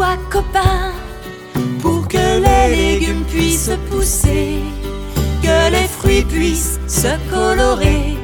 [0.00, 0.92] soient copains
[1.82, 4.60] Pour que les légumes puissent pousser,
[5.42, 8.16] que les fruits puissent se colorer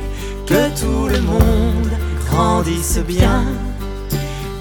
[0.46, 1.92] Que tout le monde
[2.28, 3.44] grandisse bien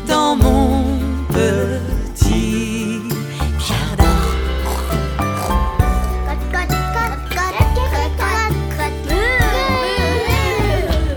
[0.07, 0.83] dans mon
[1.29, 3.01] petit
[3.67, 4.19] jardin.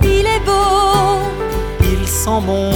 [0.02, 1.20] Il est beau,
[1.92, 2.70] il sent bon,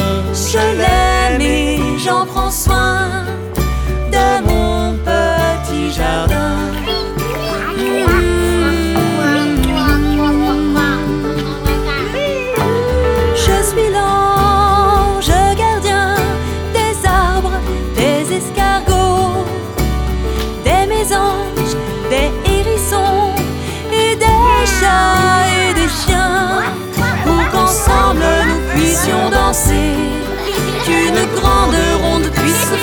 [0.51, 1.72] je l'aime
[2.05, 3.32] j'en prends soin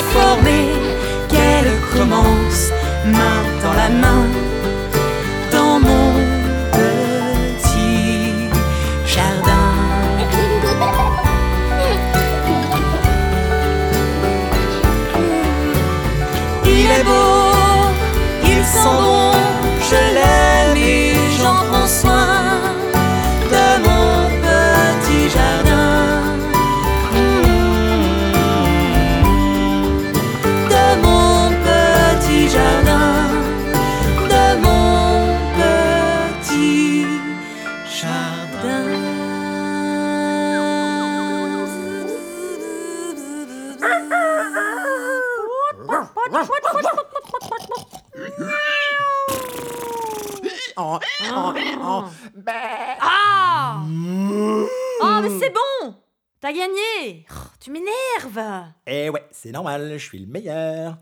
[0.10, 0.70] puisse se former,
[1.28, 2.72] qu'elle commence
[3.06, 4.29] main dans la main
[51.34, 52.04] Oh, oh,
[52.36, 52.98] bah.
[53.02, 53.82] Ah
[55.02, 55.96] Oh, mais c'est bon.
[56.42, 57.26] T'as gagné.
[57.32, 58.66] Oh, Tu m'énerves.
[58.88, 60.98] Eh ouais, c'est normal, je suis le meilleur.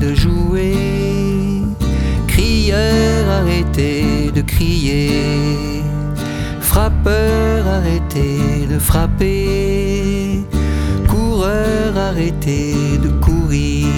[0.00, 0.74] De jouer.
[2.26, 5.82] Crieurs, arrêtez de crier.
[6.60, 10.44] Frappeurs, arrêtez de frapper.
[11.08, 13.88] Coureurs, arrêtez de courir.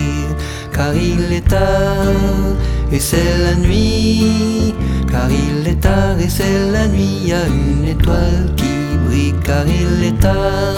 [0.73, 2.55] Car il est tard
[2.93, 4.75] et c'est la nuit.
[5.11, 7.19] Car il est tard et c'est la nuit.
[7.23, 8.75] Il y a une étoile qui
[9.07, 9.35] brille.
[9.45, 10.77] Car il est tard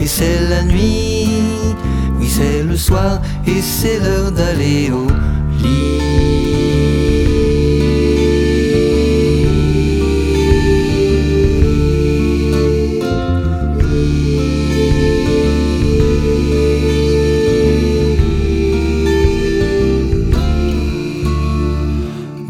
[0.00, 1.72] et c'est la nuit.
[2.34, 5.06] C'est le soir et c'est l'heure d'aller au
[5.62, 6.00] lit.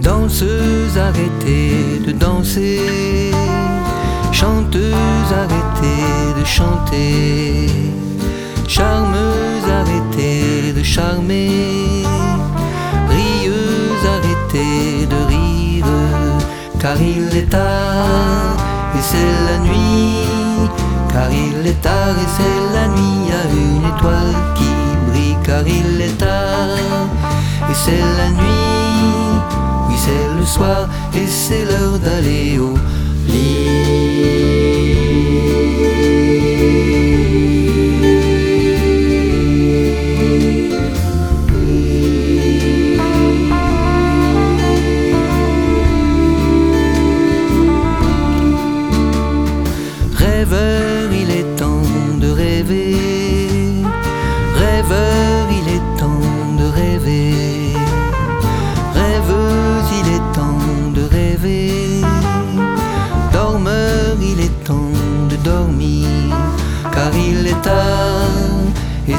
[0.00, 3.32] Danseuse, arrêtez de danser.
[4.30, 7.66] Chanteuse, arrêtez de chanter.
[8.68, 9.31] Charmeuse,
[10.82, 12.04] de charmer.
[13.08, 15.92] Rieuse, arrêtez de rire.
[16.80, 18.56] Car il est tard
[18.96, 20.26] et c'est la nuit.
[21.12, 23.30] Car il est tard et c'est la nuit.
[23.40, 24.72] A une étoile qui
[25.08, 25.36] brille.
[25.44, 26.76] Car il est tard
[27.70, 29.38] et c'est la nuit.
[29.88, 32.74] Oui, c'est le soir et c'est l'heure d'aller au
[33.30, 34.81] lit.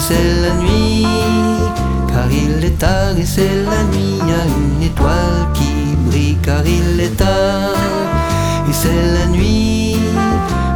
[0.07, 1.05] C'est la nuit.
[2.09, 5.71] Car il est tard et c'est la nuit, il y a une étoile qui
[6.07, 6.38] brille.
[6.44, 7.77] Car il est tard
[8.69, 9.97] et c'est la nuit.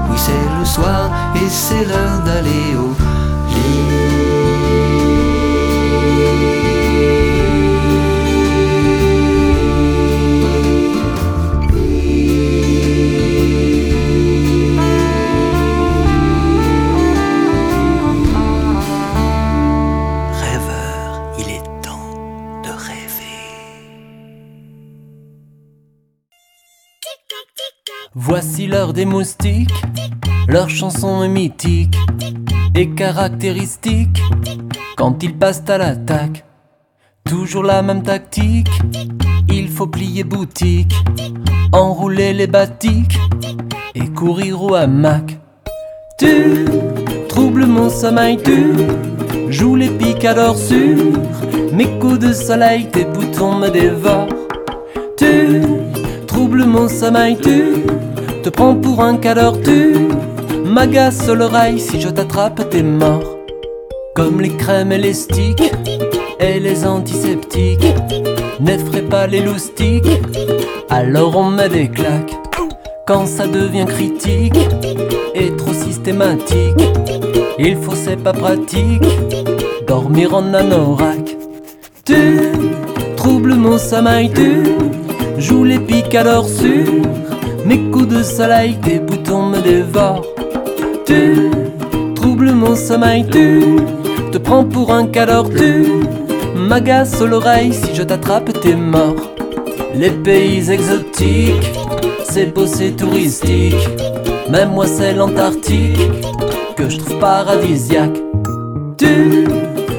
[0.09, 2.91] Oui, c'est le soir et c'est l'heure d'aller au
[29.05, 29.73] moustiques,
[30.47, 31.97] leur chanson est mythique
[32.75, 34.21] et caractéristique.
[34.95, 36.45] Quand ils passent à l'attaque,
[37.23, 38.69] toujours la même tactique.
[39.49, 40.95] Il faut plier boutique,
[41.71, 43.19] enrouler les batiques
[43.95, 45.39] et courir au hamac.
[46.19, 46.65] Tu
[47.29, 48.73] troubles mon sommeil, tu
[49.50, 50.97] joues les picadors sur
[51.73, 54.27] mes coups de soleil, tes boutons me dévorent.
[55.17, 55.61] Tu
[56.25, 57.83] troubles mon sommeil, tu
[58.47, 60.07] te prends pour un cador, tu
[60.63, 63.35] m'agaces l'oreille, si je t'attrape, t'es mort.
[64.15, 65.73] Comme les crèmes et les sticks
[66.39, 67.94] et les antiseptiques,
[68.61, 70.21] n'effraie pas les loustiques,
[70.89, 72.35] alors on met des claques.
[73.05, 74.61] Quand ça devient critique
[75.35, 76.83] et trop systématique,
[77.59, 79.03] il faut c'est pas pratique,
[79.85, 81.35] dormir en anorak.
[82.05, 82.39] Tu
[83.17, 84.63] troubles mon sommeil, tu
[85.38, 87.26] joues les picadors sur
[87.65, 90.25] mes coups de soleil, tes boutons me dévorent.
[91.06, 91.50] Tu
[92.15, 93.77] troubles mon sommeil, tu
[94.31, 95.86] te prends pour un cador, tu
[96.56, 99.15] m'agaces l'oreille, si je t'attrape, t'es mort.
[99.95, 101.71] Les pays exotiques,
[102.24, 103.88] c'est beau, c'est touristique.
[104.50, 106.12] Même moi, c'est l'Antarctique
[106.75, 108.18] que je trouve paradisiaque.
[108.98, 109.45] Tu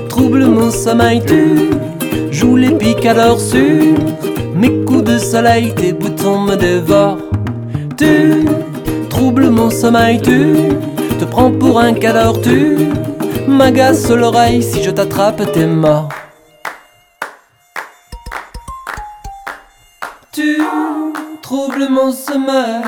[0.09, 1.71] troubles mon sommeil, tu
[2.31, 3.95] joues les picadors sur
[4.55, 7.28] mes coups de soleil, tes boutons me dévorent.
[7.99, 8.45] Tu
[9.11, 10.55] troubles mon sommeil, tu
[11.19, 12.77] te prends pour un cador, tu
[13.49, 16.09] m'agaces l'oreille, si je t'attrape, t'es mort.
[20.31, 20.63] Tu
[21.43, 22.85] troubles mon sommeil,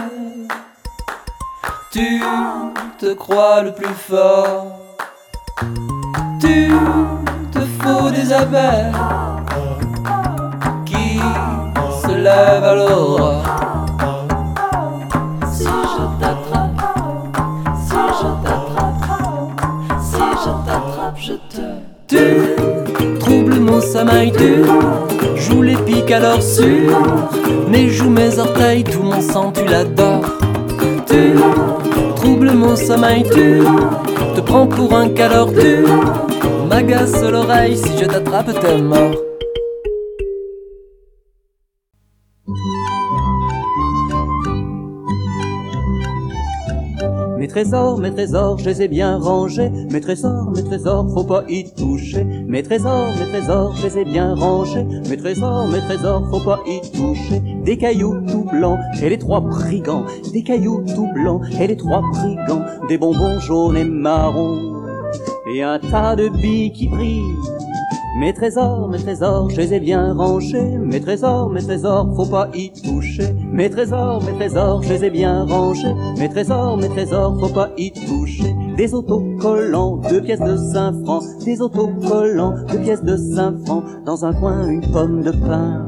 [1.91, 2.23] tu
[3.01, 4.79] te crois le plus fort,
[6.41, 6.71] tu
[7.51, 8.93] te fous des abeilles
[10.87, 11.19] qui
[12.01, 13.70] se lèvent à l'aurore.
[22.11, 22.19] Tu
[23.21, 24.65] troubles mon sommeil, tu
[25.41, 26.67] joues les picadors sur
[27.69, 30.41] mes joues, mes orteils, tout mon sang, tu l'adores.
[31.07, 31.35] Tu
[32.17, 33.63] troubles mon sommeil, tu
[34.35, 35.85] te prends pour un cador, tu
[36.69, 39.30] m'agaces l'oreille, si je t'attrape, t'es mort.
[47.41, 49.71] Mes trésors, mes trésors, je les ai bien rangés.
[49.91, 52.23] Mes trésors, mes trésors, faut pas y toucher.
[52.23, 54.85] Mes trésors, mes trésors, je les ai bien rangés.
[55.09, 57.41] Mes trésors, mes trésors, faut pas y toucher.
[57.65, 60.05] Des cailloux tout blancs et les trois brigands.
[60.35, 62.67] Des cailloux tout blancs et les trois brigands.
[62.91, 64.85] Des bonbons jaunes et marrons.
[65.51, 67.23] Et un tas de billes qui brillent.
[68.17, 70.79] Mes trésors, mes trésors, je les ai bien rangés.
[70.79, 73.33] Mes trésors, mes trésors, faut pas y toucher.
[73.53, 75.95] Mes trésors, mes trésors, je les ai bien rangés.
[76.19, 78.53] Mes trésors, mes trésors, faut pas y toucher.
[78.77, 81.23] Des autocollants, deux pièces de cinq francs.
[81.45, 83.85] Des autocollants, deux pièces de cinq francs.
[84.05, 85.87] Dans un coin, une pomme de pain.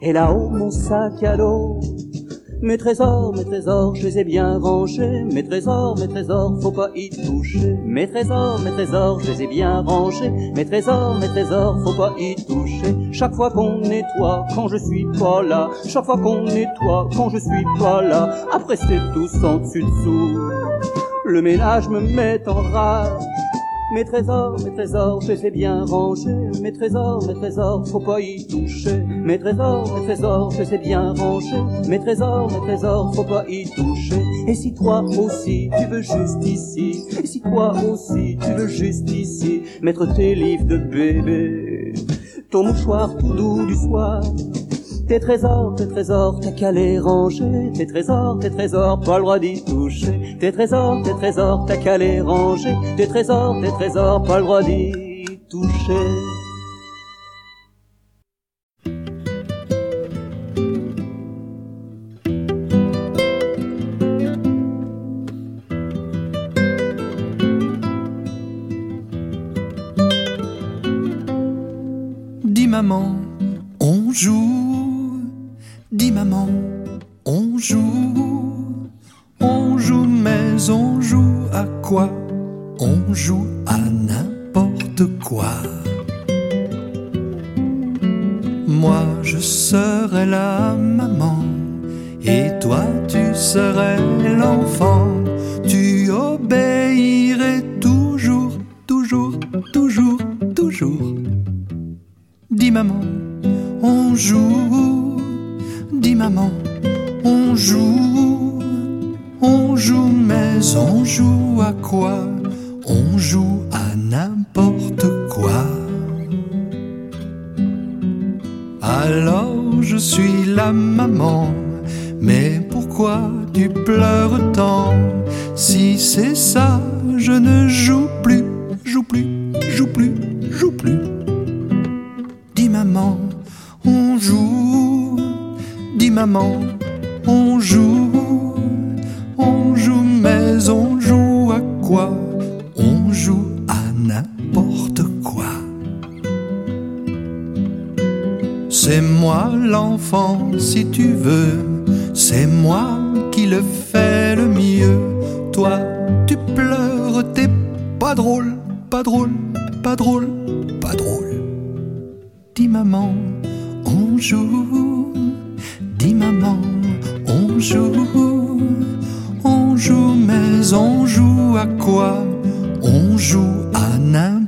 [0.00, 1.80] Et là-haut, mon sac à dos.
[2.62, 5.24] Mes trésors, mes trésors, je les ai bien rangés.
[5.30, 7.76] Mes trésors, mes trésors, faut pas y toucher.
[7.84, 10.30] Mes trésors, mes trésors, je les ai bien rangés.
[10.30, 12.96] Mes trésors, mes trésors, faut pas y toucher.
[13.12, 15.68] Chaque fois qu'on nettoie, quand je suis pas là.
[15.86, 18.34] Chaque fois qu'on nettoie, quand je suis pas là.
[18.50, 20.40] Après c'est tous en dessus dessous.
[21.26, 23.22] Le ménage me met en rage.
[23.92, 26.50] Mes trésors, mes trésors, je les ai bien rangés.
[26.60, 28.98] Mes trésors, mes trésors, faut pas y toucher.
[29.06, 31.62] Mes trésors, mes trésors, je les ai bien rangés.
[31.88, 34.20] Mes trésors, mes trésors, faut pas y toucher.
[34.48, 39.08] Et si toi aussi, tu veux juste ici, et si toi aussi, tu veux juste
[39.08, 41.94] ici, mettre tes livres de bébé,
[42.50, 44.20] ton mouchoir tout doux du soir,
[45.08, 47.70] tes trésors, tes trésors, t'as qu'à les ranger.
[47.76, 50.36] Tes trésors, tes trésors, pas le droit d'y toucher.
[50.40, 52.74] Tes trésors, tes trésors, t'as qu'à les ranger.
[52.96, 55.94] Tes trésors, tes trésors, pas le droit d'y toucher.
[72.42, 73.14] Dis maman,
[73.78, 74.55] on joue
[76.16, 76.48] maman.
[77.26, 78.88] On joue,
[79.38, 82.08] on joue, mais on joue à quoi?
[82.80, 83.55] On joue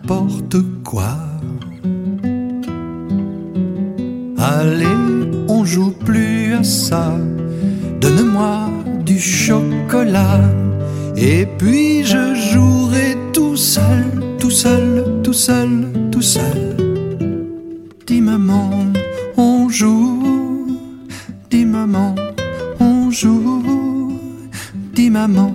[0.08, 1.16] n'importe quoi.
[4.38, 4.86] Allez,
[5.48, 7.14] on joue plus à ça.
[8.00, 8.70] Donne-moi
[9.04, 10.40] du chocolat.
[11.16, 14.04] Et puis je jouerai tout seul,
[14.40, 15.68] tout seul, tout seul,
[16.10, 16.76] tout seul.
[18.06, 18.70] Dis maman,
[19.36, 20.78] on joue.
[21.50, 22.14] Dis maman,
[22.80, 24.12] on joue.
[24.94, 25.52] Dis maman,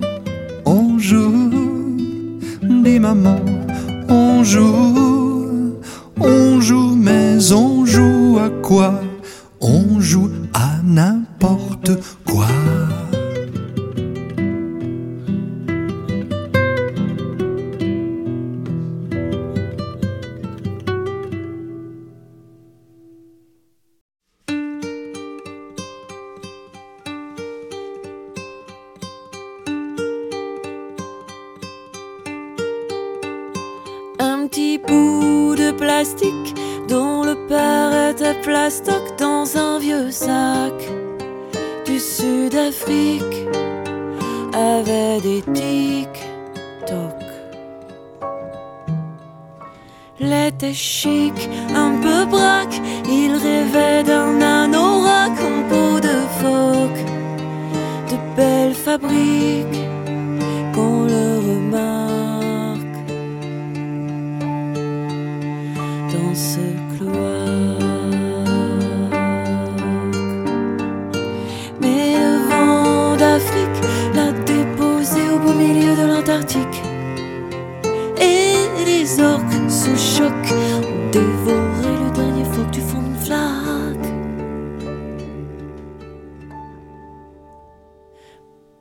[0.64, 1.50] on joue.
[2.62, 3.43] Dis maman
[4.44, 5.03] bonjour.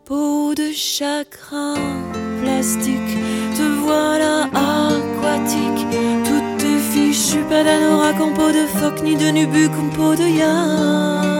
[0.06, 1.76] peau de chagrin
[2.42, 3.18] plastique.
[3.56, 5.88] Te voilà aquatique,
[6.26, 11.33] toute fichue, pas d'anoraka, peau de phoque, ni de nubu, peau de yak.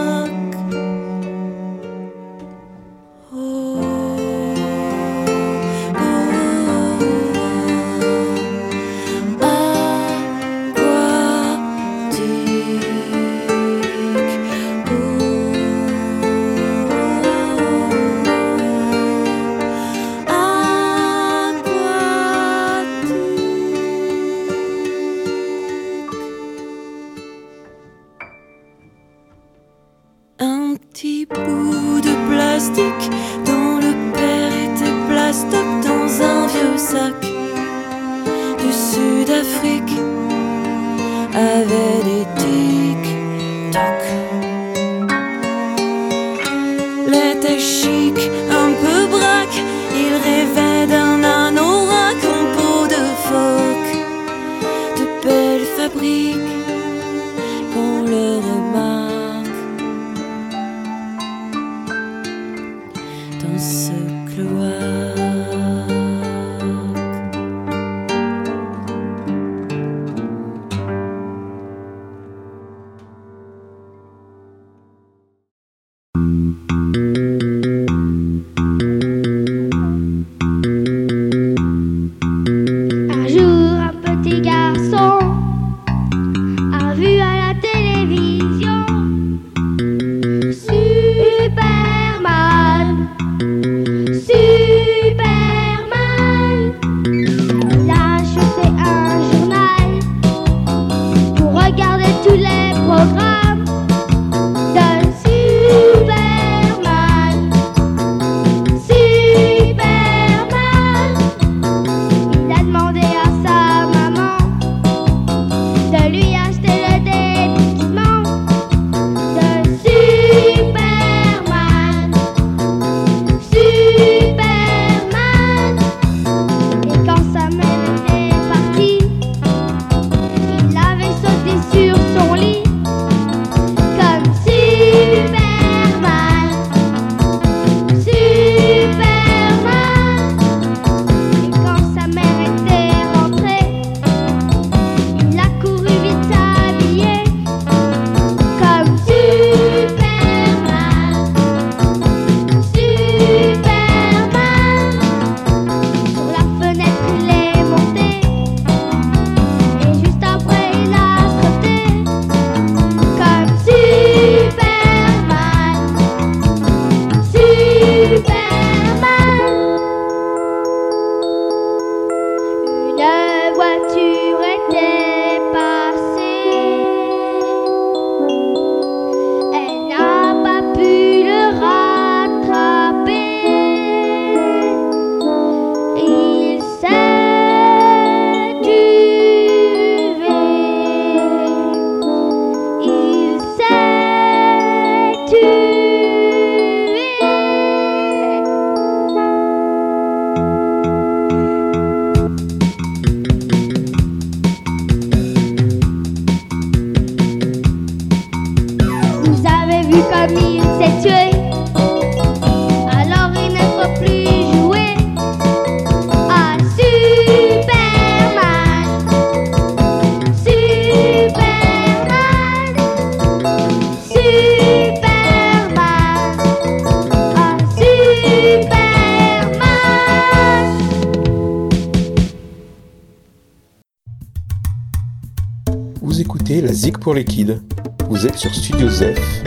[237.04, 237.60] Pour les kids.
[238.08, 239.44] Vous êtes sur Studio Zef,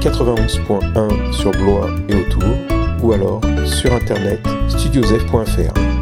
[0.00, 2.44] 91.1 sur Blois et autour,
[3.02, 5.97] ou alors sur internet studiozef.fr.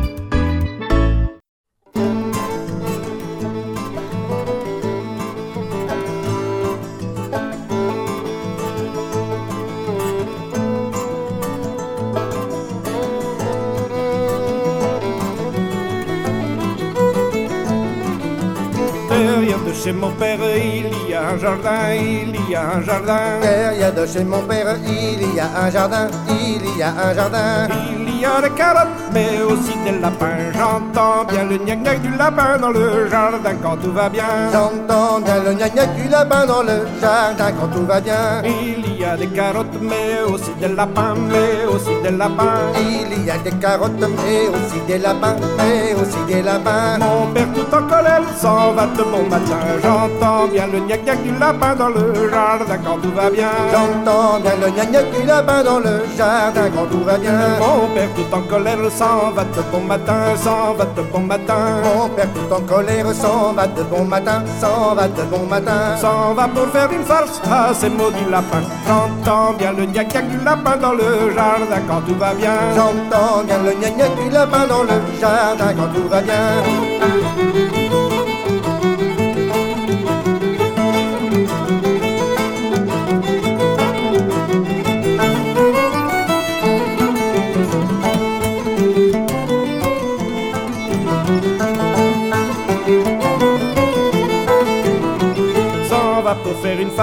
[21.29, 23.41] un jardin, il y a un jardin.
[23.43, 27.69] Derrière de chez mon père, il y a un jardin, il y a un jardin.
[28.17, 30.53] Il y a des carottes, mais aussi des lapins.
[30.55, 34.25] J'entends bien le gnac-gnac du lapin dans le jardin quand tout va bien.
[34.53, 38.43] J'entends bien le gnac-gnac du lapin dans le jardin quand tout va bien.
[38.45, 42.73] Il y a des carottes, mais aussi des lapins, mais aussi des lapins.
[42.79, 46.99] Il y a des carottes, mais aussi des lapins, mais aussi des lapins.
[46.99, 49.61] Mon père tout en colère s'en va de bon matin.
[49.83, 53.51] J'entends bien le gnac-gnac du lapin dans le jardin quand tout va bien.
[53.73, 57.39] J'entends bien le gnac-gnac du lapin dans le jardin quand tout va bien.
[57.61, 61.63] Mon père tout en colère s'en va de bon matin, s'en va de bon matin.
[61.85, 65.97] Mon père tout en colère s'en va de bon matin, s'en va de bon matin.
[66.01, 68.67] S'en va pour faire une farce à ces maudits lapins.
[68.97, 72.57] J'entends bien le gnac-gnac du lapin dans le jardin quand tout va bien.
[72.75, 77.86] J'entends bien le gnac-gnac du lapin dans le jardin quand tout va bien.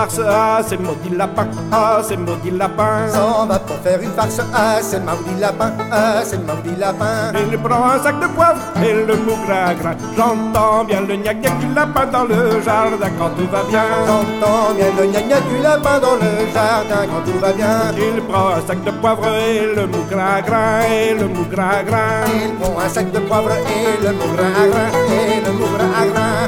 [0.04, 3.08] Farce à ces maudits lapins, à ces maudits lapins.
[3.08, 7.32] S'en va pour faire une farce à ces maudits lapins, à ces maudits lapins.
[7.52, 9.96] Il prend un sac de poivre et le mou gras gras.
[10.18, 13.86] J'entends bien le gnac-gnac du lapin dans le jardin quand tout va bien.
[14.08, 17.78] J'entends bien le gnac-gnac du lapin dans le jardin quand tout va bien.
[17.98, 21.84] Il prend un sac de poivre et le mou gras gras et le mou gras
[21.84, 22.28] gras.
[22.44, 25.92] Il prend un sac de poivre et le mou gras gras et le mou gras.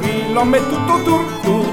[0.04, 1.22] Il en met tout autour,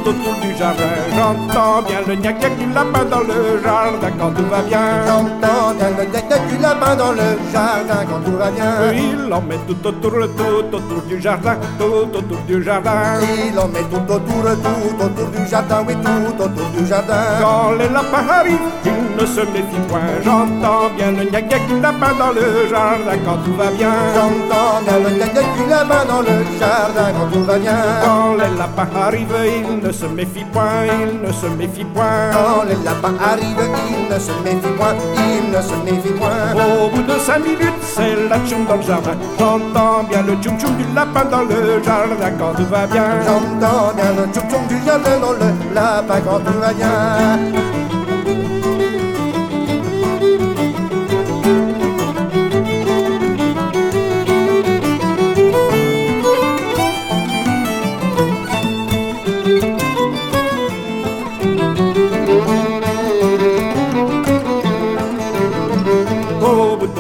[0.03, 0.85] tout autour du jardin.
[1.17, 4.81] J'entends bien le gnac-gnac du lapin dans le jardin quand tout va bien.
[5.07, 8.73] J'entends bien le gnac-gnac du lapin dans le jardin quand tout va bien.
[8.93, 12.91] Il en met tout autour, tout autour du jardin, tout autour du jardin.
[13.23, 17.23] Il en met tout autour, tout autour du jardin, oui, tout autour du jardin.
[17.41, 20.01] Quand les lapins arrivent, ils ne se méfient point.
[20.25, 23.93] J'entends bien le gnac-gnac du lapin dans le jardin quand tout va bien.
[24.15, 27.77] J'entends bien le gnac-gnac du lapin dans le jardin quand tout va bien.
[28.05, 32.31] Quand les lapins arrivent, ils ne se méfient point, ils ne se méfient point.
[32.33, 36.55] Quand les lapins arrivent, ils ne se méfient point, ils ne se méfient point.
[36.55, 39.17] Au bout de cinq minutes, c'est la tchoum dans le jardin.
[39.39, 43.05] J'entends bien le tchoum tchoum du lapin dans le jardin quand tout va bien.
[43.27, 47.82] J'entends bien le tchoum tchoum du jardin dans le lapin quand tout va bien.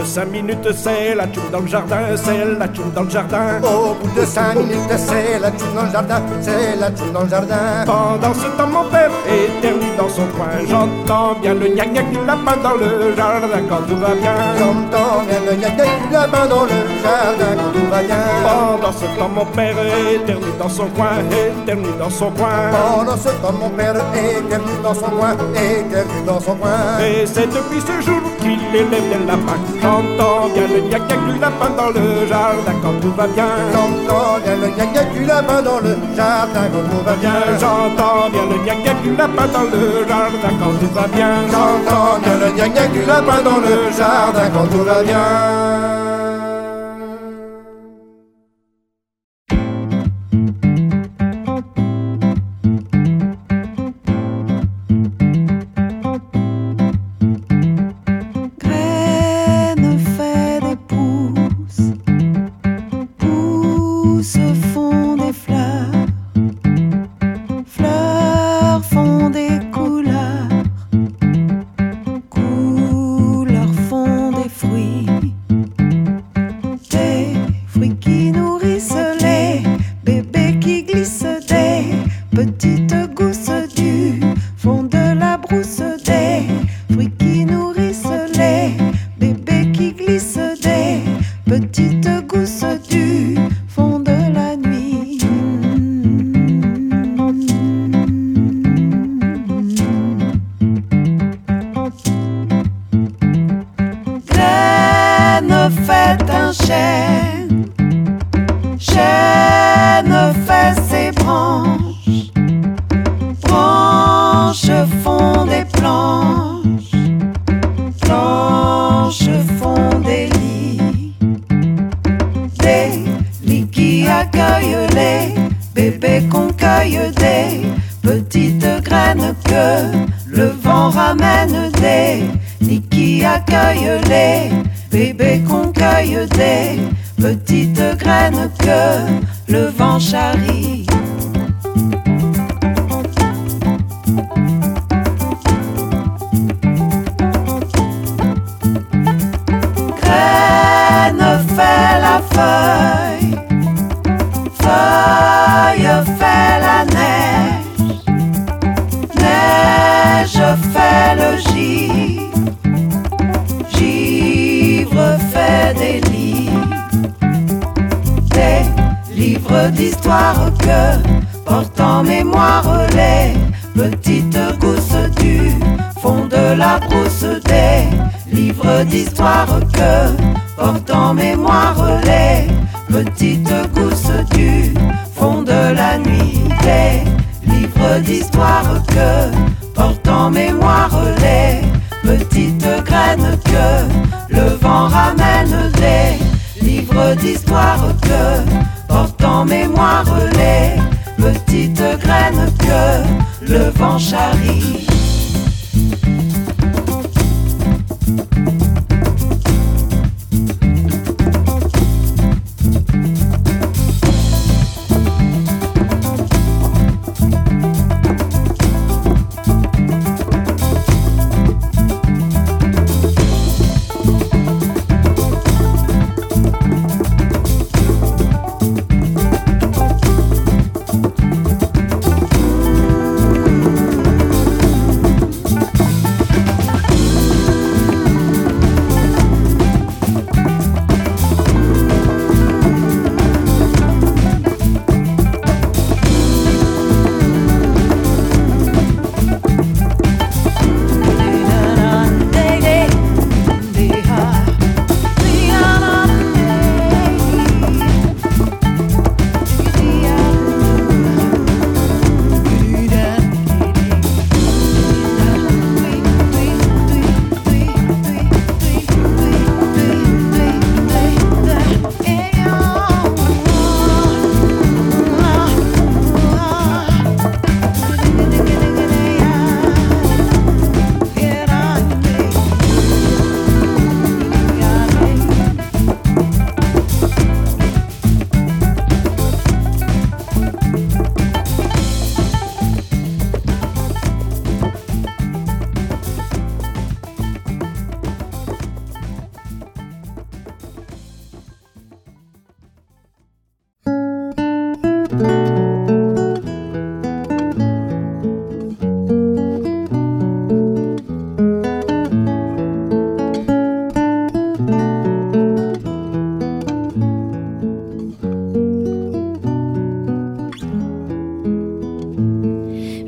[0.03, 3.61] De cinq minutes, c'est la tchoum dans le jardin, c'est la tchoum dans le jardin.
[3.63, 7.23] Au bout de cinq minutes, c'est la tchoum dans le jardin, c'est la tchoum dans
[7.23, 7.85] le jardin.
[7.87, 10.51] Pendant ce temps, mon père éternue dans son coin.
[10.69, 14.35] J'entends bien le gnac-gnac du lapin dans le jardin quand tout va bien.
[14.59, 18.17] J'entends bien le gnac-gnac du lapin dans le jardin quand tout va bien.
[18.43, 19.77] Pendant ce temps, mon père
[20.15, 22.71] éternue dans son coin, éternue dans son coin.
[22.73, 26.99] Pendant ce temps, mon père éternue dans son coin, éternue dans son coin.
[27.01, 29.92] Et c'est depuis ce jour qu'il élève des lapins.
[29.93, 33.45] J'entends bien le gnac-gnac du lapin dans le jardin quand tout va bien.
[33.75, 37.31] J'entends bien le gnac-gnac du lapin dans le jardin quand tout va bien.
[37.61, 41.35] J'entends bien le gnac-gnac du lapin dans le jardin quand tout va bien.
[41.53, 45.92] J'entends bien le gnac-gnac du lapin dans le jardin quand tout va bien.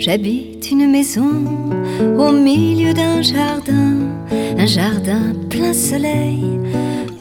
[0.06, 1.32] J'habite une maison
[2.18, 3.96] au milieu d'un jardin,
[4.58, 6.44] un jardin plein soleil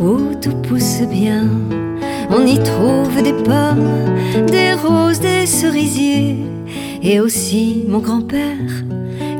[0.01, 1.47] où tout pousse bien.
[2.29, 3.87] On y trouve des pommes,
[4.47, 6.35] des roses, des cerisiers
[7.01, 8.73] et aussi mon grand-père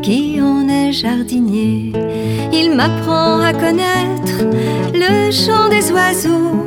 [0.02, 1.92] qui en est jardinier.
[2.54, 4.38] Il m'apprend à connaître
[4.94, 6.66] le chant des oiseaux,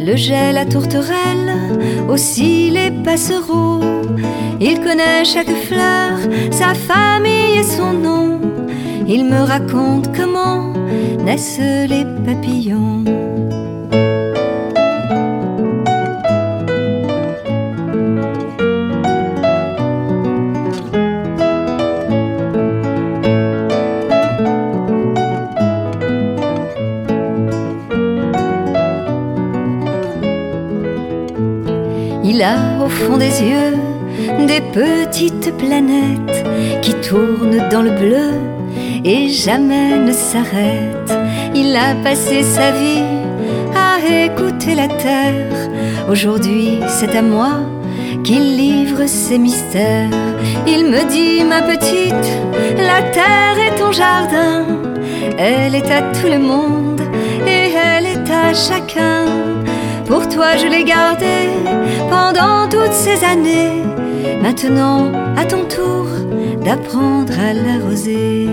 [0.00, 1.52] le gel, la tourterelle,
[2.08, 3.95] aussi les passereaux.
[4.58, 6.18] Il connaît chaque fleur,
[6.50, 8.40] sa famille et son nom.
[9.06, 10.72] Il me raconte comment
[11.24, 13.04] naissent les papillons.
[32.24, 33.75] Il a au fond des yeux
[34.60, 36.44] petites planètes
[36.82, 38.30] qui tournent dans le bleu
[39.04, 41.16] et jamais ne s'arrêtent.
[41.54, 43.04] Il a passé sa vie
[43.74, 45.70] à écouter la terre.
[46.08, 47.60] Aujourd'hui, c'est à moi
[48.24, 50.10] qu'il livre ses mystères.
[50.66, 52.30] Il me dit, ma petite,
[52.76, 54.64] la terre est ton jardin.
[55.38, 57.00] Elle est à tout le monde
[57.46, 59.26] et elle est à chacun.
[60.06, 61.50] Pour toi, je l'ai gardé
[62.08, 63.82] pendant toutes ces années.
[64.42, 66.06] Maintenant, à ton tour
[66.64, 68.48] d'apprendre à l'arroser.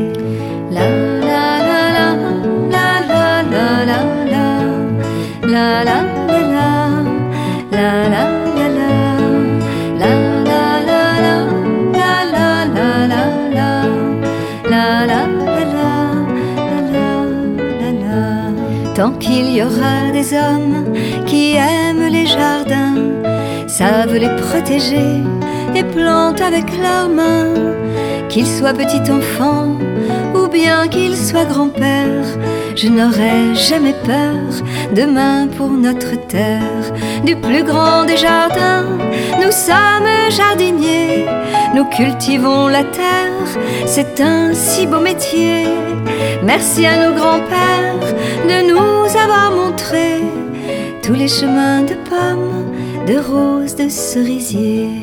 [0.71, 0.87] La
[1.29, 2.07] la la la
[2.73, 4.53] la la la la la
[5.43, 6.07] la la
[7.71, 8.43] la la la
[18.95, 20.93] Tant qu'il y aura des hommes
[21.25, 22.93] qui aiment les jardins,
[23.67, 25.23] savent les protéger
[25.93, 27.53] et plantent avec leurs mains,
[28.29, 29.77] qu'ils soient petit enfant
[30.36, 32.25] ou bien qu'ils soient grand-père,
[32.75, 36.86] je n'aurai jamais peur demain pour notre terre.
[37.25, 38.86] Du plus grand des jardins,
[39.41, 41.25] nous sommes jardiniers,
[41.75, 43.47] nous cultivons la terre,
[43.86, 45.65] c'est un si beau métier.
[46.43, 48.13] Merci à nos grands-pères
[48.47, 50.21] de nous avoir montré
[51.03, 52.73] tous les chemins de pommes,
[53.08, 55.02] de roses, de cerisiers.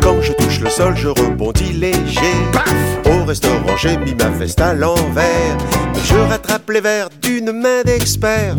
[0.00, 2.34] Quand je touche le sol, je rebondis léger.
[3.04, 5.56] Au restaurant, j'ai mis ma veste à l'envers.
[5.92, 8.56] Mais je rattrape les verres d'une main d'expert.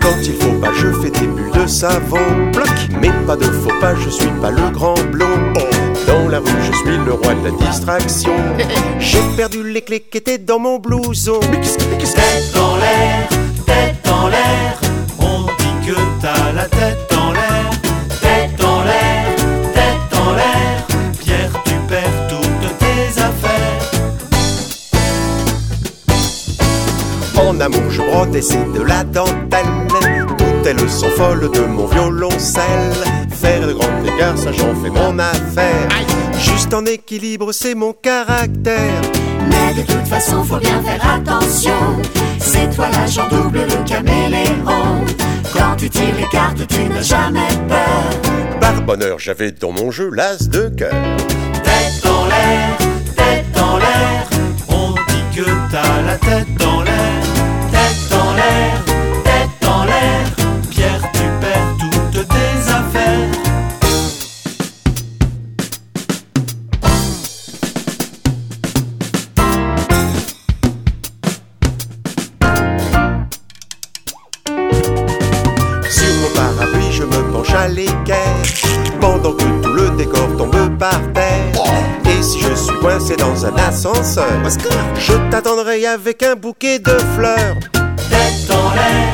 [0.00, 2.18] Quand il faut pas, je fais des bulles de savon.
[3.00, 5.52] Mais pas de faux pas, je suis pas le grand blond.
[6.06, 8.34] Dans la rue, je suis le roi de la distraction.
[8.98, 11.40] J'ai perdu les clés qui étaient dans mon blouson.
[11.40, 13.28] Tête en l'air,
[13.66, 14.91] tête en l'air.
[28.12, 29.62] Amour, je brode et c'est de la dentelle.
[30.38, 32.92] Toutes elles sont folles de mon violoncelle.
[33.30, 35.88] Faire de grands écarts, ça j'en fais mon affaire.
[36.38, 39.00] Juste en équilibre, c'est mon caractère.
[39.48, 41.72] Mais de toute façon, faut bien faire attention.
[42.38, 45.04] C'est toi l'agent double, le caméléon.
[45.52, 48.58] Quand tu tires les cartes, tu n'as jamais peur.
[48.60, 50.94] Par bonheur, j'avais dans mon jeu l'as de cœur.
[51.62, 52.78] Tête en l'air,
[53.16, 54.28] tête en l'air.
[54.68, 56.91] On dit que t'as la tête en l'air.
[80.82, 81.52] Par terre.
[82.10, 84.26] Et si je suis coincé dans un ascenseur,
[84.98, 87.54] je t'attendrai avec un bouquet de fleurs.
[88.10, 89.12] Tête en l'air,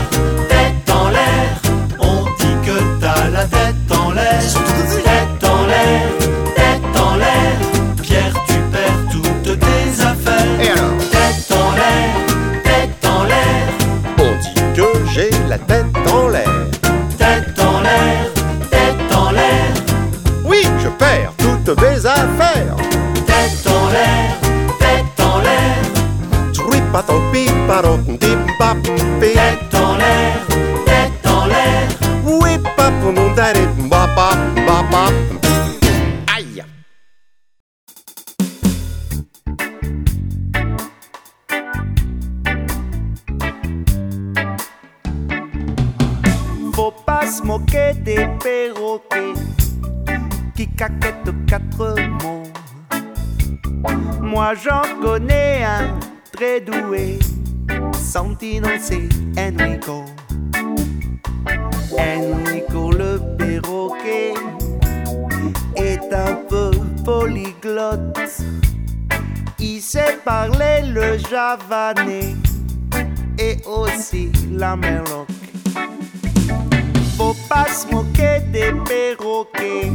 [21.80, 22.76] vais à faire.
[23.26, 24.36] Tête en l'air,
[24.78, 26.52] tête en l'air.
[26.52, 28.17] Tripatopipatop,
[57.94, 60.04] Santino c'est Enrico.
[61.92, 64.34] Enrico le perroquet
[65.76, 66.70] est un peu
[67.04, 68.18] polyglotte.
[69.58, 72.34] Il sait parler le javanais
[73.38, 75.28] et aussi la merloc.
[77.16, 79.90] Faut pas se moquer des perroquets,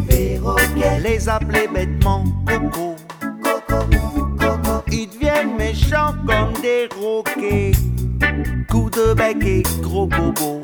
[1.02, 2.96] les appeler bêtement coco.
[6.64, 7.74] Roquets
[8.70, 10.62] coup de bec et gros bobo.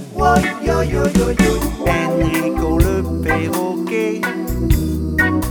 [1.86, 4.22] Enrico le perroquet,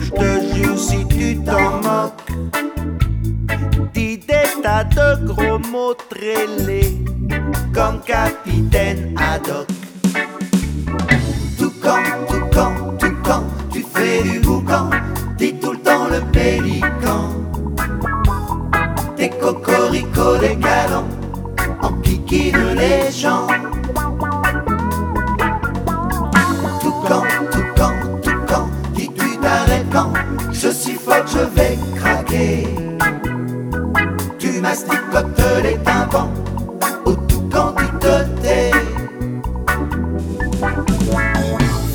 [0.01, 2.33] je te jure si tu t'en moques,
[3.93, 6.97] dis des tas de gros mots trélés
[7.75, 9.67] comme capitaine Haddock.
[11.59, 14.89] Tout quand, tout quand, tout quand, tu fais du boucan,
[15.37, 17.29] dis tout le temps le pélican.
[19.39, 21.07] Des cocoricots, des galants,
[21.81, 23.47] en piquine les gens.
[26.81, 27.23] Tout quand,
[27.53, 30.13] tout quand, dis tu t'arrêtes quand,
[30.51, 32.67] je suffoque, je vais craquer.
[34.39, 36.31] Tu masticotes les tympans,
[37.05, 38.73] au tout quand tu te tais.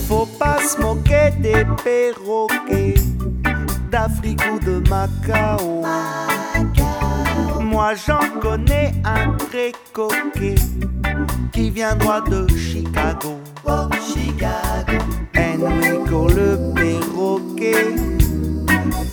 [0.07, 2.95] Faut pas se moquer des perroquets
[3.91, 5.83] d'Afrique ou de Macao.
[7.73, 10.53] Moi j'en connais un très coquet
[11.51, 13.39] qui vient droit de Chicago.
[14.13, 15.03] Chicago.
[15.35, 17.95] Enrico le perroquet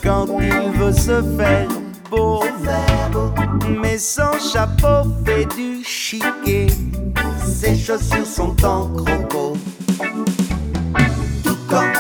[0.02, 1.68] quand il veut se faire
[2.10, 2.42] beau,
[3.82, 6.66] mais son chapeau fait du chiquet.
[7.42, 9.56] Ses chaussures sont en croco.
[11.42, 11.92] Tout quand,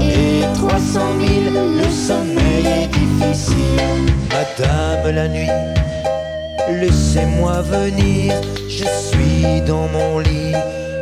[0.00, 3.56] Et 300 000, le sommeil est difficile.
[4.30, 5.50] Madame la nuit,
[6.70, 8.34] laissez-moi venir.
[8.68, 10.54] Je suis dans mon lit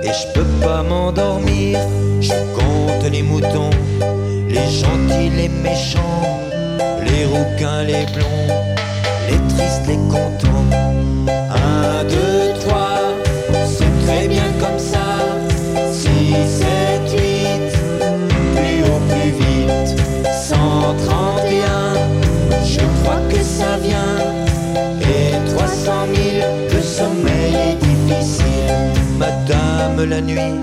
[0.03, 1.79] et je peux pas m'endormir.
[2.21, 3.71] Je compte les moutons,
[4.49, 6.23] les gentils, les méchants,
[7.05, 8.55] les rouquins, les blonds,
[9.29, 10.46] les tristes, les contents.
[30.09, 30.61] La nuit,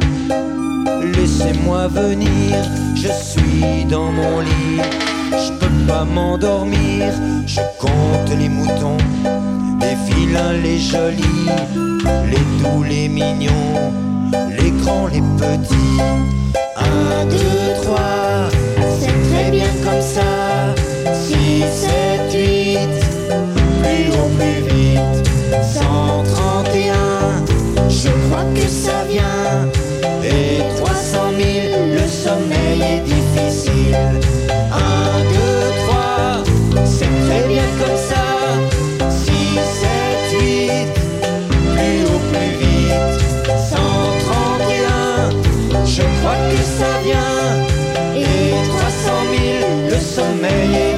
[1.16, 2.56] laissez-moi venir.
[2.96, 4.82] Je suis dans mon lit,
[5.32, 7.14] je peux pas m'endormir.
[7.46, 8.98] Je compte les moutons,
[9.82, 11.50] les vilains, les jolis,
[12.32, 13.94] les doux, les mignons
[14.58, 16.02] les grands, les petits.
[16.76, 18.50] Un, deux, trois,
[19.00, 20.74] c'est très bien comme ça.
[21.14, 22.90] Six, sept, huit,
[23.82, 25.30] plus haut, plus vite.
[25.62, 26.24] Cent
[28.34, 29.70] crois que ça vient.
[30.24, 33.96] Et trois cent mille, le sommeil est difficile.
[34.72, 36.44] Un, deux, trois,
[36.84, 38.26] c'est très bien comme ça.
[39.10, 40.88] Six, sept, huit,
[41.74, 43.14] plus haut, plus vite.
[43.72, 47.46] Cent trente et un, je crois que ça vient.
[48.16, 50.93] Et 300 000, le sommeil est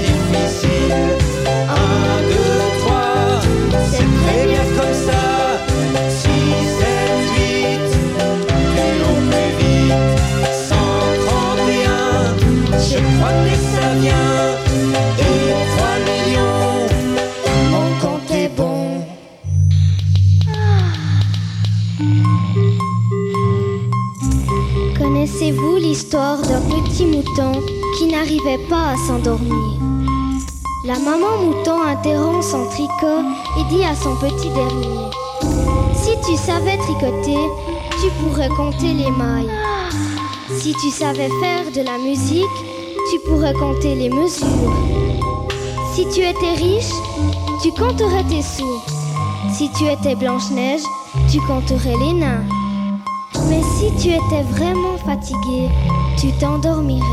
[26.59, 27.61] petit mouton
[27.97, 29.53] qui n'arrivait pas à s'endormir?
[30.85, 33.21] La maman mouton interrompt son tricot
[33.59, 35.09] et dit à son petit dernier
[35.93, 37.49] Si tu savais tricoter,
[38.01, 39.51] tu pourrais compter les mailles.
[40.57, 42.45] Si tu savais faire de la musique,
[43.11, 44.45] tu pourrais compter les mesures.
[45.93, 46.93] Si tu étais riche,
[47.61, 48.81] tu compterais tes sous.
[49.53, 50.83] Si tu étais Blanche-Neige,
[51.29, 52.45] tu compterais les nains.
[53.77, 55.69] Si tu étais vraiment fatigué,
[56.17, 57.03] tu t'endormirais.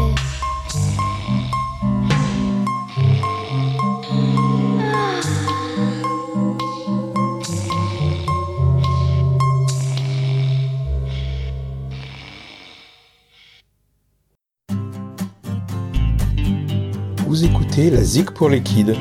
[17.26, 18.94] Vous écoutez la Zig pour les kids.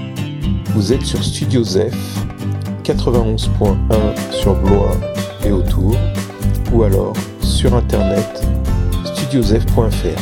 [0.74, 1.96] Vous êtes sur Studio Zef
[2.84, 4.98] 91.1 sur Blois
[5.46, 5.96] et autour,
[6.74, 7.14] ou alors
[7.62, 8.42] sur internet
[9.06, 10.20] studiozef.fr.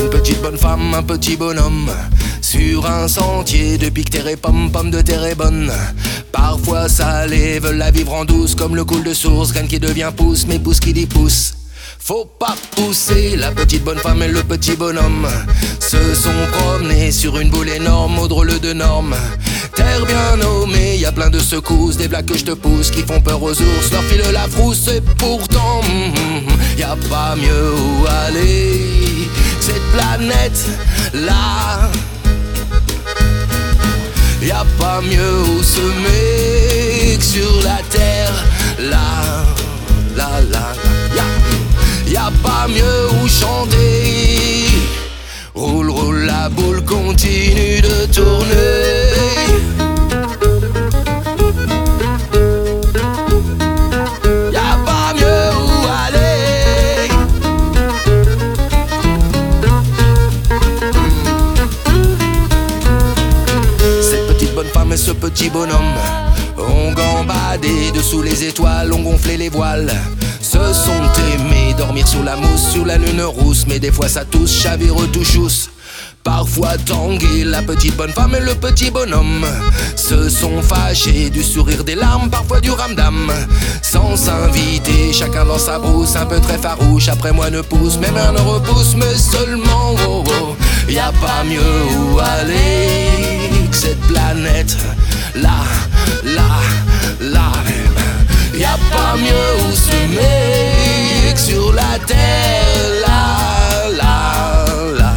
[0.00, 1.90] Une petite bonne femme, un petit bonhomme
[2.40, 5.70] Sur un sentier de pique terre et pomme, pomme de terre est bonne
[6.66, 10.58] Veulent la vivre en douce Comme le coule de source, graine qui devient pouce Mais
[10.58, 11.54] pouce qui dit pouce
[11.98, 15.26] faut pas pousser la petite bonne femme et le petit bonhomme.
[15.80, 19.16] Se sont promenés sur une boule énorme au drôle de normes
[19.74, 23.00] Terre bien nommée, y a plein de secousses Des blagues que je te pousse qui
[23.00, 23.90] font peur aux ours.
[23.90, 29.30] Leur file la frousse et pourtant mm, y a pas mieux où aller.
[29.60, 30.66] Cette planète
[31.14, 31.90] là
[34.44, 38.44] Y a pas mieux où semer que sur la terre.
[38.78, 39.46] Là
[40.14, 40.74] là là
[41.14, 41.24] là.
[42.06, 44.66] Y a, y a pas mieux où chanter.
[45.54, 49.93] Roule roule la boule continue de tourner
[65.04, 65.98] ce petit bonhomme
[66.56, 69.92] ont gambadé dessous les étoiles, ont gonflé les voiles.
[70.40, 74.24] Se sont aimés dormir sous la mousse, sous la lune rousse, mais des fois ça
[74.24, 75.68] tousse, chavire touchous.
[76.22, 79.44] Parfois tangué, la petite bonne femme et le petit bonhomme
[79.94, 83.30] se sont fâchés du sourire des larmes, parfois du ramdam.
[83.82, 87.08] Sans s'inviter, chacun dans sa brousse, un peu très farouche.
[87.08, 90.56] Après moi ne pousse, même un repousse, mais seulement oh oh.
[90.88, 93.33] Y a pas mieux où aller
[93.74, 94.76] cette planète
[95.34, 95.58] là,
[96.24, 96.50] là,
[97.20, 97.52] là.
[98.56, 104.64] Y a pas mieux où semer que sur la terre là, là,
[104.96, 105.14] là.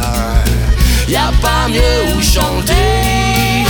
[1.08, 3.64] Y a pas mieux où chanter.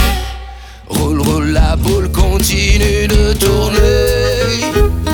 [0.88, 5.07] Roule, roule, la boule continue de tourner.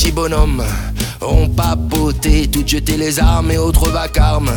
[0.00, 0.64] Femme, le petit bonhomme.
[1.20, 4.50] Ont papoté, tout jeté les armes et autres vacarmes.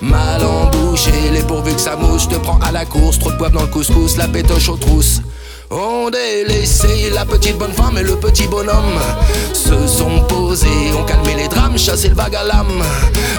[0.00, 3.54] Mal embouché, les pourvus que ça mouche, te prend à la course, trop de poivre
[3.54, 5.20] dans le couscous, la pétoche aux trousses.
[5.70, 9.00] Ont délaissé la petite bonne femme et le petit bonhomme.
[9.52, 12.82] Se sont posés, ont calmé les drames, chassé le vague à l'âme.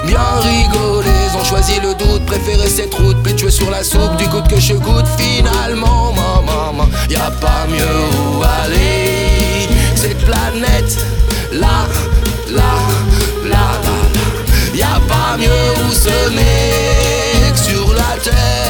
[0.06, 3.20] Bien rigolé, ont choisi le doute, préféré cette route.
[3.22, 8.38] Pétueux sur la soupe, du coup que je goûte Finalement, maman, y a pas mieux
[8.38, 9.28] où aller.
[9.96, 10.98] Cette planète,
[11.52, 11.86] là,
[12.50, 12.72] là,
[13.44, 18.67] là, là, là Y a pas mieux où semer que sur la terre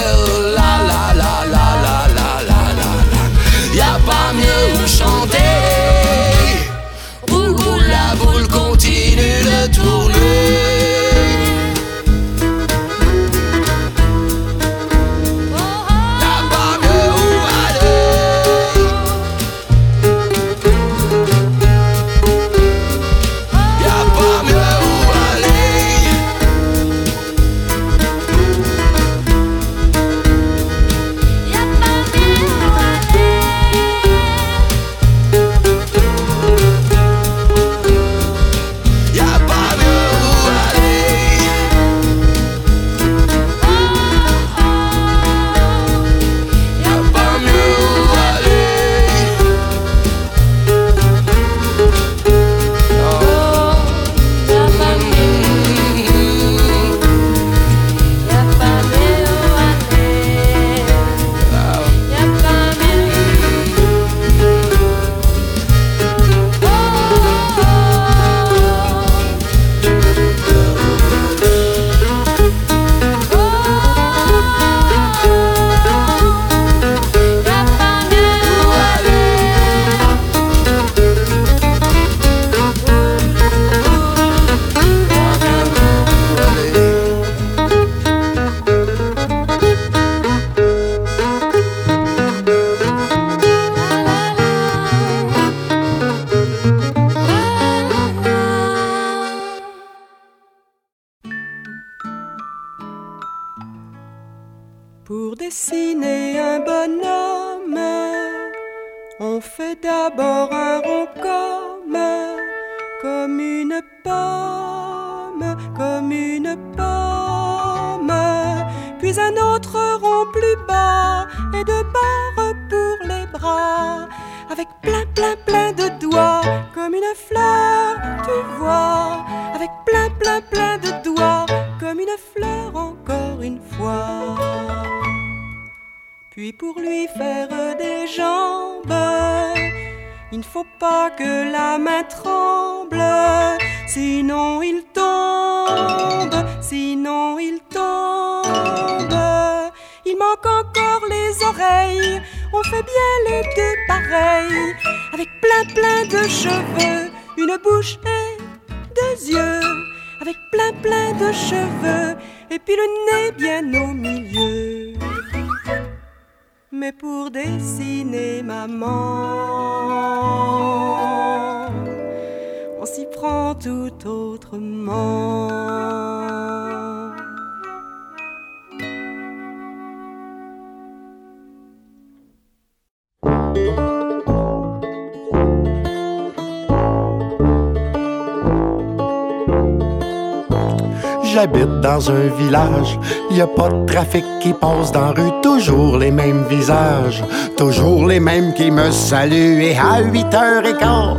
[192.09, 192.99] dans un village,
[193.31, 197.23] y a pas de trafic qui passe dans la rue, toujours les mêmes visages,
[197.57, 199.63] toujours les mêmes qui me saluent.
[199.63, 201.17] Et à 8h15,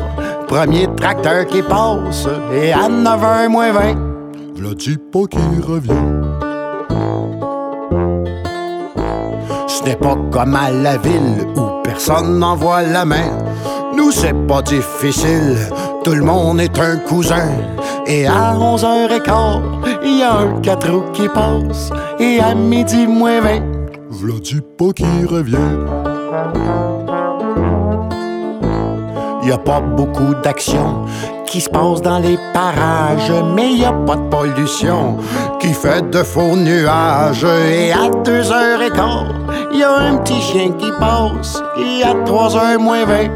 [0.47, 3.81] premier tracteur qui passe, et à 9h moins 20,
[4.55, 5.91] v'là dit pas qu'il revient.
[9.67, 13.37] Ce n'est pas comme à la ville où personne n'envoie la main.
[13.95, 15.57] Nous, c'est pas difficile,
[16.03, 17.49] tout le monde est un cousin.
[18.11, 19.61] Et à 11h15,
[20.03, 21.91] il y a un 4 roues qui passe.
[22.19, 23.61] Et à midi moins 20,
[24.09, 25.57] v'là dit pas qu'il revient.
[29.43, 31.05] Y a pas beaucoup d'action
[31.45, 35.17] qui se passe dans les parages, mais y a pas de pollution
[35.59, 37.45] qui fait de faux nuages.
[37.71, 41.61] Et à 2h15, y a un petit chien qui passe.
[41.77, 43.29] Et à 3h moins 20,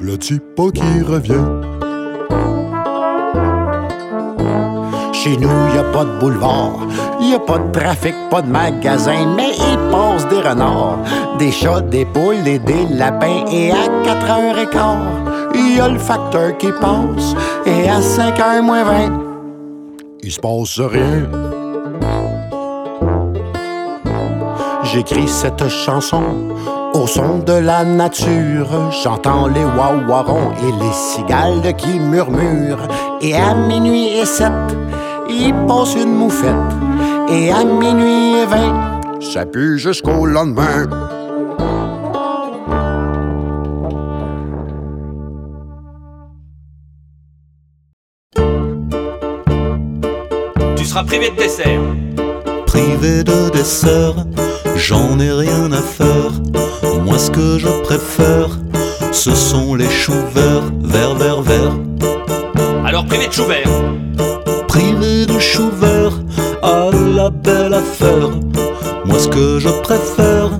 [0.00, 1.71] v'là dit pas qu'il revient.
[5.22, 6.80] Chez nous, y a pas de boulevard,
[7.20, 10.98] y a pas de trafic, pas de magasin, mais il passe des renards,
[11.38, 13.44] des chats, des poules et des lapins.
[13.52, 17.36] Et à 4h15, y a le facteur qui passe.
[17.66, 19.20] Et à 5h moins 20,
[20.24, 21.28] il se passe rien.
[24.82, 26.24] J'écris cette chanson
[26.94, 28.90] au son de la nature.
[29.04, 32.88] J'entends les wawarons et les cigales qui murmurent.
[33.20, 34.50] Et à minuit et sept,
[35.32, 36.54] il passe une moufette.
[37.30, 40.86] Et à minuit et vingt, ça pue jusqu'au lendemain.
[50.76, 51.80] Tu seras privé de dessert.
[52.66, 54.14] Privé de dessert,
[54.76, 56.32] j'en ai rien à faire.
[57.04, 58.48] Moi, ce que je préfère,
[59.12, 61.78] ce sont les choux verts, verts, verts, verts.
[62.84, 63.68] Alors privé de chou vert.
[65.42, 66.18] Choux verts,
[66.62, 68.30] à la belle affaire.
[69.04, 70.50] Moi, ce que je préfère,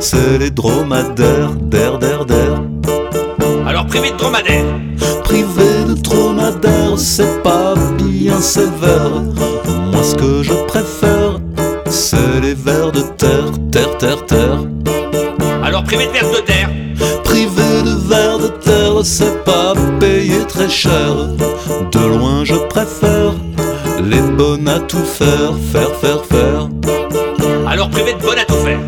[0.00, 2.60] c'est les dromadaires, der, der, der.
[3.66, 4.64] Alors privé de dromadaire.
[5.22, 9.22] Privé de dromadaire, c'est pas bien sévère.
[9.92, 11.38] Moi, ce que je préfère,
[11.88, 14.58] c'est les vers de terre, terre, terre, terre.
[15.62, 16.70] Alors privé de verre de terre.
[17.22, 21.14] Privé de vers de terre, c'est pas payé très cher.
[24.16, 26.68] Les bonnes à tout faire, faire, faire, faire.
[27.66, 28.80] Alors privé de bonne à tout faire.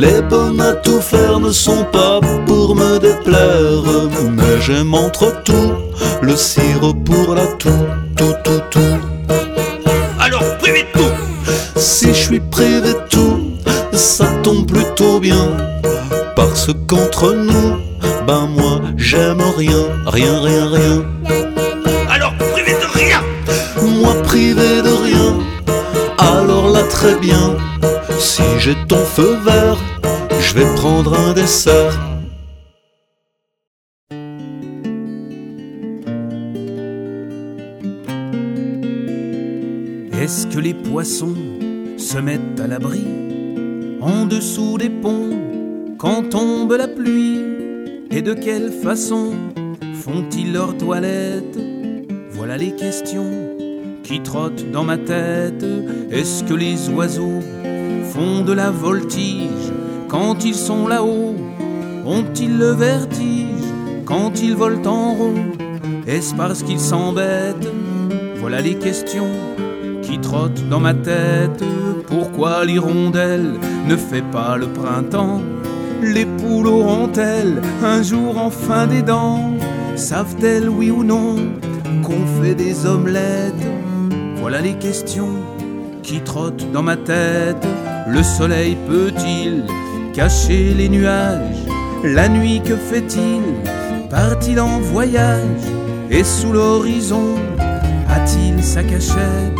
[0.00, 3.82] Les bonnes à tout faire ne sont pas pour me déplaire,
[4.30, 5.72] mais j'aime entre tout
[6.20, 7.86] le sirop pour la toux,
[8.16, 8.98] tout, tout, tout.
[10.20, 11.80] Alors privé de tout.
[11.80, 13.40] Si je suis privé de tout,
[13.92, 15.48] ça tombe plutôt bien.
[16.36, 17.78] Parce qu'entre nous,
[18.26, 21.51] ben moi j'aime rien, rien, rien, rien.
[26.92, 27.56] Très bien.
[28.18, 29.78] Si j'ai ton feu vert,
[30.40, 31.98] je vais prendre un dessert.
[40.22, 41.34] Est-ce que les poissons
[41.96, 43.04] se mettent à l'abri
[44.00, 45.36] en dessous des ponts
[45.98, 47.40] quand tombe la pluie?
[48.10, 49.32] Et de quelle façon
[50.04, 51.58] font-ils leur toilette
[52.30, 53.41] Voilà les questions
[54.12, 55.64] qui trottent dans ma tête.
[56.10, 57.40] Est-ce que les oiseaux
[58.12, 59.72] font de la voltige
[60.08, 61.34] quand ils sont là-haut?
[62.04, 63.64] Ont-ils le vertige
[64.04, 65.44] quand ils volent en rond?
[66.06, 67.72] Est-ce parce qu'ils s'embêtent?
[68.36, 69.32] Voilà les questions
[70.02, 71.64] qui trottent dans ma tête.
[72.06, 73.54] Pourquoi l'hirondelle
[73.88, 75.40] ne fait pas le printemps?
[76.02, 79.52] Les poules auront-elles un jour enfin des dents?
[79.96, 81.36] Savent-elles, oui ou non,
[82.02, 83.71] qu'on fait des omelettes?
[84.52, 85.30] Voilà les questions
[86.02, 87.66] qui trottent dans ma tête.
[88.06, 89.64] Le soleil peut-il
[90.12, 91.64] cacher les nuages?
[92.04, 93.40] La nuit, que fait-il?
[94.10, 95.64] Part-il en voyage?
[96.10, 97.36] Et sous l'horizon,
[98.10, 99.56] a-t-il sa cachette?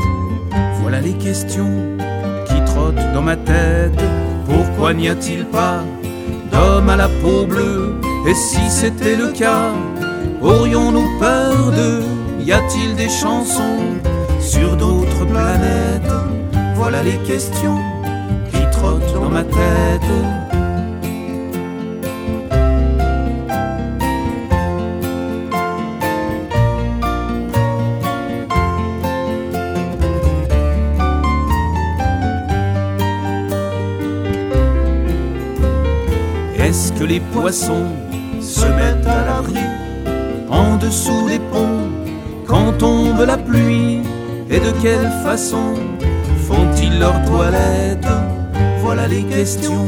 [0.83, 1.97] Voilà les questions
[2.45, 3.99] qui trottent dans ma tête.
[4.45, 5.83] Pourquoi n'y a-t-il pas
[6.53, 7.95] d'homme à la peau bleue?
[8.29, 9.73] Et si c'était le cas,
[10.43, 12.03] aurions-nous peur d'eux?
[12.45, 13.79] Y a-t-il des chansons
[14.53, 16.15] sur d'autres planètes
[16.75, 17.81] Voilà les questions
[18.51, 20.13] qui trottent dans ma tête.
[36.59, 37.89] Est-ce que les poissons
[38.41, 39.65] se mettent à l'abri
[40.51, 41.89] en dessous des ponts
[42.47, 43.92] quand tombe la pluie?
[44.53, 45.75] Et de quelle façon
[46.47, 48.07] font-ils leur toilette
[48.81, 49.87] Voilà les questions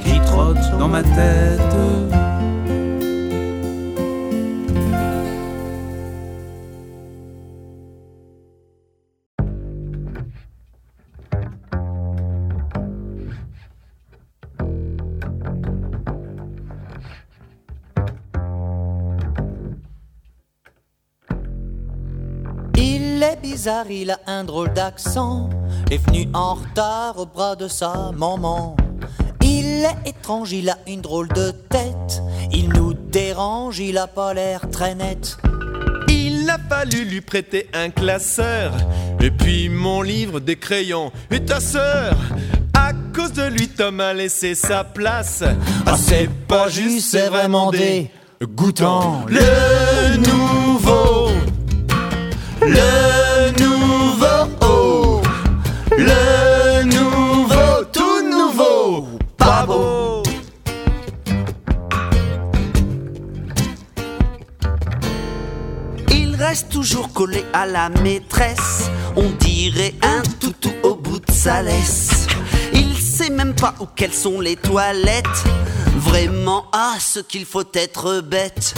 [0.00, 2.27] qui trottent dans ma tête.
[23.60, 25.50] Il il a un drôle d'accent.
[25.90, 28.76] Est venu en retard au bras de sa maman.
[29.42, 32.22] Il est étrange, il a une drôle de tête.
[32.52, 35.38] Il nous dérange, il a pas l'air très net.
[36.08, 38.74] Il a fallu lui prêter un classeur.
[39.20, 41.10] Et puis mon livre, des crayons.
[41.32, 42.16] Et ta sœur
[42.74, 45.42] À cause de lui, Tom a laissé sa place.
[45.84, 49.26] Ah, c'est pas juste, c'est vraiment dégoûtant.
[49.26, 51.30] Le nouveau.
[52.60, 53.16] Le nouveau.
[53.16, 53.17] oh.
[55.98, 57.84] Le nouveau.
[57.92, 59.08] Tout nouveau.
[59.36, 60.22] Pas beau.
[66.08, 68.88] Il reste toujours collé à la maîtresse.
[69.16, 72.28] On dirait un toutou au bout de sa laisse.
[72.72, 75.44] Il sait même pas où quelles sont les toilettes.
[75.96, 78.72] Vraiment, ah, ce qu'il faut être bête.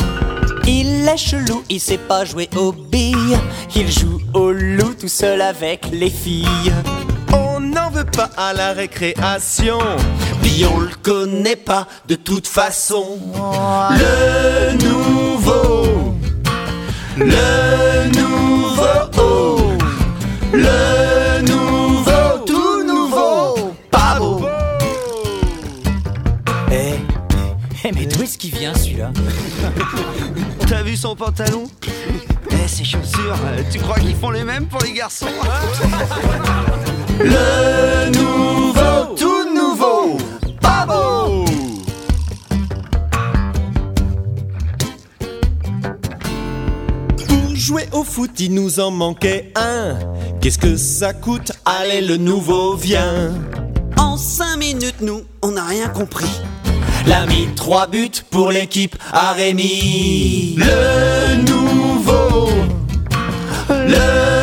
[0.67, 3.39] Il est chelou, il sait pas jouer aux billes.
[3.77, 6.73] Il joue au loup tout seul avec les filles.
[7.75, 9.79] N'en veut pas à la récréation.
[10.43, 13.19] Puis on le connaît pas de toute façon.
[13.91, 16.15] Le nouveau.
[17.17, 18.85] Le nouveau.
[19.19, 19.73] oh.
[20.53, 22.45] Le nouveau.
[22.47, 23.75] Tout nouveau.
[23.91, 24.41] Pas beau.
[26.73, 26.95] Eh,
[27.85, 29.13] eh, mais d'où est-ce qu'il vient celui-là
[30.69, 31.65] T'as vu son pantalon
[32.51, 35.27] Eh, ses chaussures, euh, tu crois qu'ils font les mêmes pour les garçons
[37.19, 39.15] Le nouveau.
[39.17, 40.17] Tout nouveau.
[40.61, 41.45] Pas beau.
[47.27, 49.99] Pour jouer au foot, il nous en manquait un.
[50.41, 53.35] Qu'est-ce que ça coûte Allez, le nouveau vient.
[53.97, 56.31] En cinq minutes, nous, on n'a rien compris.
[57.07, 60.57] L'a mis trois buts pour l'équipe à Rémi.
[60.59, 62.49] Le nouveau.
[63.69, 64.40] Le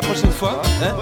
[0.00, 0.94] la prochaine fois hein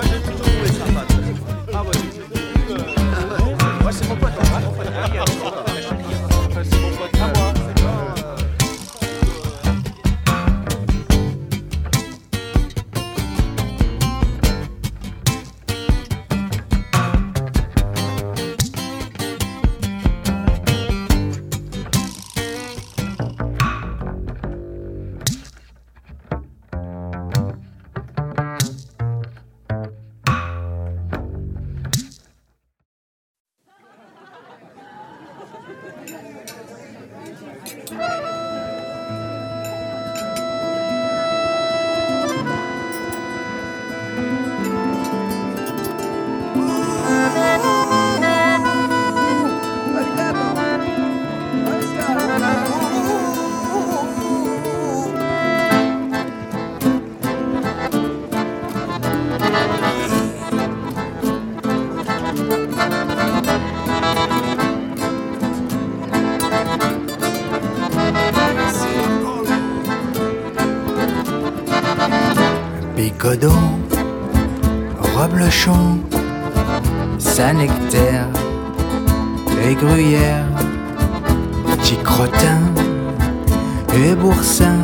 [83.97, 84.79] et Boursin,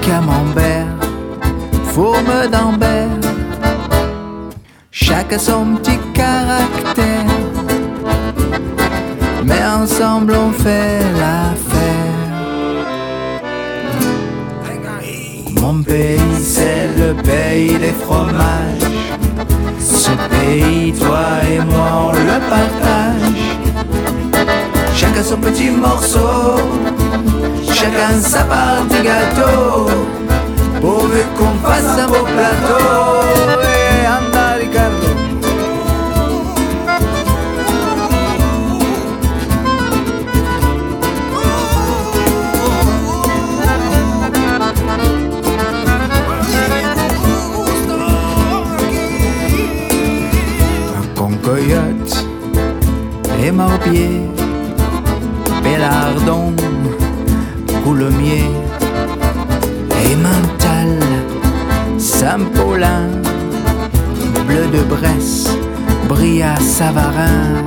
[0.00, 0.86] Camembert,
[1.92, 3.18] Fourme d'Ambert,
[4.90, 7.24] chacun son petit caractère,
[9.44, 11.74] mais ensemble on fait l'affaire.
[15.60, 18.90] Mon pays, c'est le pays des fromages.
[19.80, 23.34] Ce pays, toi et moi, on le partage.
[24.94, 26.58] Chacun son petit morceau,
[27.84, 29.86] chacun sa part du gâteau.
[30.80, 33.20] Pourvu qu'on fasse un beau plateau.
[33.62, 35.10] Et anda, Ricardo.
[51.16, 52.24] Concoyote
[53.42, 54.20] et Morbier,
[55.62, 56.54] Bellardon,
[57.84, 58.50] Coulommiers
[60.00, 60.16] et
[61.98, 63.08] Saint-Paulin,
[64.46, 65.48] Bleu de Bresse,
[66.08, 67.62] Bria Savarin,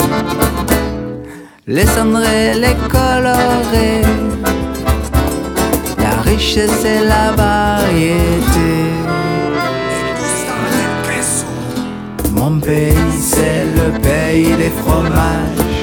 [1.68, 4.02] les cendrés, les colorés,
[6.00, 8.72] la richesse et la variété.
[12.32, 15.78] Mon pays, c'est le pays des fromages.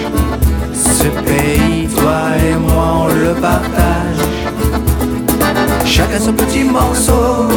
[0.72, 4.20] Ce pays, toi et moi, on le partage.
[5.86, 7.48] Chacun son petit morceau,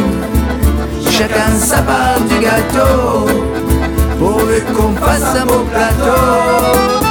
[1.09, 3.27] chacun sa part du gâteau.
[4.19, 7.06] Pourvu qu'on fasse un beau plateau.